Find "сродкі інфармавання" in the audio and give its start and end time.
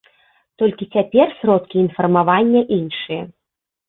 1.41-2.61